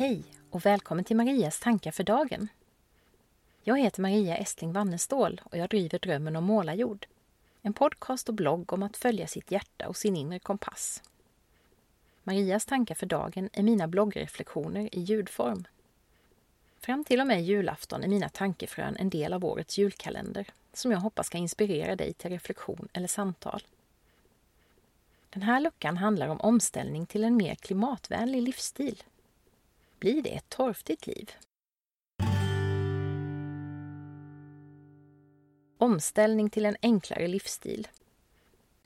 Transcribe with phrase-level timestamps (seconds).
[0.00, 2.48] Hej och välkommen till Marias tankar för dagen.
[3.62, 7.06] Jag heter Maria Estling Wannestål och jag driver Drömmen om målarjord.
[7.62, 11.02] En podcast och blogg om att följa sitt hjärta och sin inre kompass.
[12.22, 15.64] Marias tankar för dagen är mina bloggreflektioner i ljudform.
[16.78, 20.98] Fram till och med julafton är mina tankefrön en del av årets julkalender som jag
[20.98, 23.62] hoppas ska inspirera dig till reflektion eller samtal.
[25.30, 29.02] Den här luckan handlar om omställning till en mer klimatvänlig livsstil.
[30.00, 31.30] Blir det ett torftigt liv?
[35.78, 37.88] Omställning till en enklare livsstil.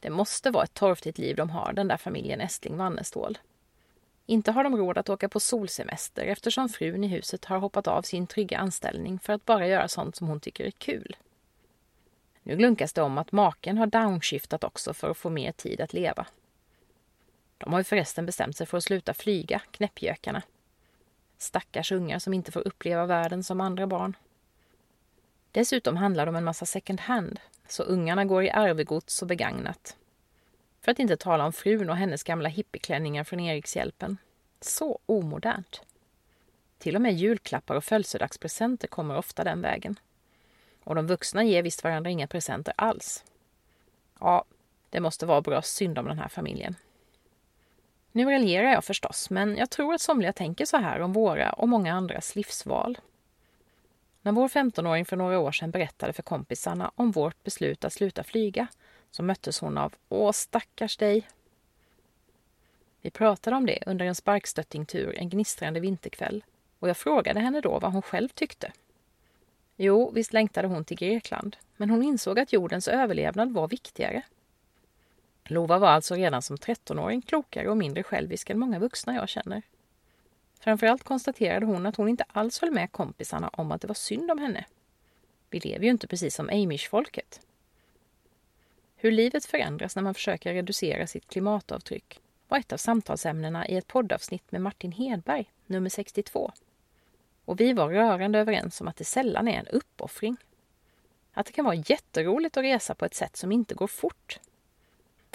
[0.00, 3.38] Det måste vara ett torftigt liv de har, den där familjen Estling Wannestål.
[4.26, 8.02] Inte har de råd att åka på solsemester eftersom frun i huset har hoppat av
[8.02, 11.16] sin trygga anställning för att bara göra sånt som hon tycker är kul.
[12.42, 15.92] Nu glunkas det om att maken har downshiftat också för att få mer tid att
[15.92, 16.26] leva.
[17.58, 20.42] De har ju förresten bestämt sig för att sluta flyga, knäppjökarna.
[21.42, 24.16] Stackars ungar som inte får uppleva världen som andra barn.
[25.52, 29.96] Dessutom handlar det om en massa second hand, så ungarna går i arvegods och begagnat.
[30.80, 34.16] För att inte tala om frun och hennes gamla hippieklänningar från Erikshjälpen.
[34.60, 35.82] Så omodernt.
[36.78, 39.98] Till och med julklappar och födelsedagspresenter kommer ofta den vägen.
[40.84, 43.24] Och de vuxna ger visst varandra inga presenter alls.
[44.20, 44.44] Ja,
[44.90, 46.76] det måste vara bra synd om den här familjen.
[48.12, 51.68] Nu raljerar jag förstås, men jag tror att somliga tänker så här om våra och
[51.68, 52.98] många andras livsval.
[54.22, 58.24] När vår 15-åring för några år sedan berättade för kompisarna om vårt beslut att sluta
[58.24, 58.66] flyga
[59.10, 61.28] så möttes hon av Åh, stackars dig.
[63.00, 66.44] Vi pratade om det under en sparkstöttingtur en gnistrande vinterkväll
[66.78, 68.72] och jag frågade henne då vad hon själv tyckte.
[69.76, 74.22] Jo, visst längtade hon till Grekland, men hon insåg att jordens överlevnad var viktigare.
[75.44, 79.62] Lova var alltså redan som 13-åring klokare och mindre självisk än många vuxna jag känner.
[80.60, 84.30] Framförallt konstaterade hon att hon inte alls höll med kompisarna om att det var synd
[84.30, 84.64] om henne.
[85.50, 87.40] Vi lever ju inte precis som Amish-folket.
[88.96, 93.86] Hur livet förändras när man försöker reducera sitt klimatavtryck var ett av samtalsämnena i ett
[93.86, 96.52] poddavsnitt med Martin Hedberg, nummer 62.
[97.44, 100.36] Och vi var rörande överens om att det sällan är en uppoffring.
[101.32, 104.40] Att det kan vara jätteroligt att resa på ett sätt som inte går fort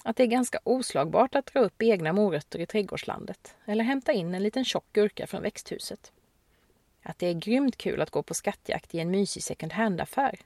[0.08, 4.34] att det är ganska oslagbart att dra upp egna morötter i trädgårdslandet eller hämta in
[4.34, 6.12] en liten tjock gurka från växthuset.
[7.04, 10.40] Att det är grymt kul att gå på skattjakt i en mysig second hand-affär.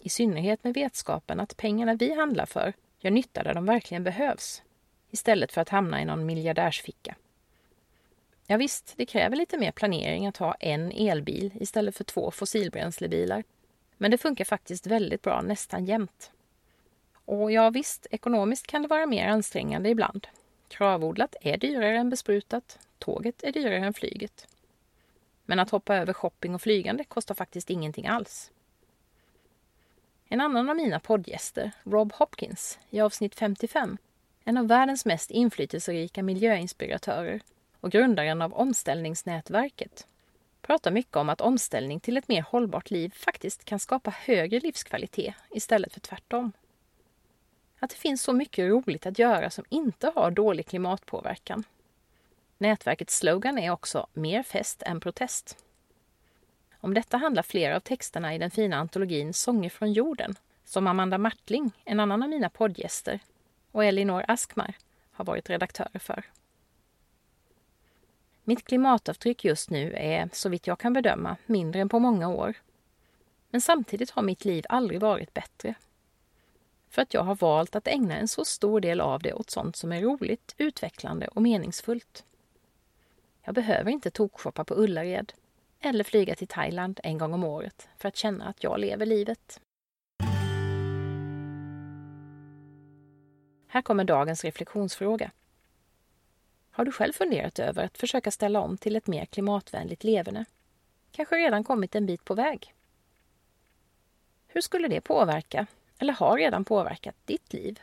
[0.00, 4.62] I synnerhet med vetskapen att pengarna vi handlar för gör nytta där de verkligen behövs.
[5.10, 7.14] Istället för att hamna i någon miljardärsficka.
[8.46, 13.44] Ja, visst, det kräver lite mer planering att ha en elbil istället för två fossilbränslebilar.
[13.96, 16.30] Men det funkar faktiskt väldigt bra nästan jämt.
[17.26, 20.26] Och ja visst, ekonomiskt kan det vara mer ansträngande ibland.
[20.68, 22.78] Kravodlat är dyrare än besprutat.
[22.98, 24.48] Tåget är dyrare än flyget.
[25.44, 28.50] Men att hoppa över shopping och flygande kostar faktiskt ingenting alls.
[30.28, 33.98] En annan av mina poddgäster, Rob Hopkins, i avsnitt 55,
[34.44, 37.40] en av världens mest inflytelserika miljöinspiratörer
[37.80, 40.06] och grundaren av Omställningsnätverket,
[40.62, 45.34] pratar mycket om att omställning till ett mer hållbart liv faktiskt kan skapa högre livskvalitet
[45.50, 46.52] istället för tvärtom
[47.78, 51.64] att det finns så mycket roligt att göra som inte har dålig klimatpåverkan.
[52.58, 55.64] Nätverkets slogan är också Mer fest än protest.
[56.80, 61.18] Om detta handlar flera av texterna i den fina antologin Sånger från jorden som Amanda
[61.18, 63.20] Martling, en annan av mina poddgäster,
[63.72, 64.74] och Elinor Askmar
[65.12, 66.24] har varit redaktörer för.
[68.44, 72.54] Mitt klimatavtryck just nu är, så vitt jag kan bedöma, mindre än på många år.
[73.50, 75.74] Men samtidigt har mitt liv aldrig varit bättre
[76.96, 79.76] för att jag har valt att ägna en så stor del av det åt sånt
[79.76, 82.24] som är roligt, utvecklande och meningsfullt.
[83.42, 85.32] Jag behöver inte tokshoppa på Ullared
[85.80, 89.60] eller flyga till Thailand en gång om året för att känna att jag lever livet.
[93.66, 95.30] Här kommer dagens reflektionsfråga.
[96.70, 100.44] Har du själv funderat över att försöka ställa om till ett mer klimatvänligt leverne?
[101.12, 102.74] Kanske redan kommit en bit på väg?
[104.46, 105.66] Hur skulle det påverka
[105.98, 107.80] eller har redan påverkat ditt liv?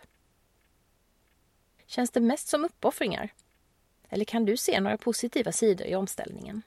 [1.86, 3.33] Känns det mest som uppoffringar?
[4.10, 6.62] Eller kan du se några positiva sidor i omställningen?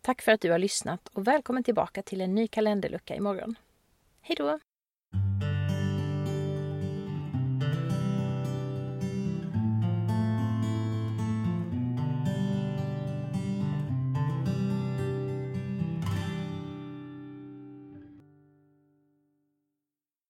[0.00, 3.54] Tack för att du har lyssnat och välkommen tillbaka till en ny kalenderlucka imorgon.
[4.20, 4.58] Hej då!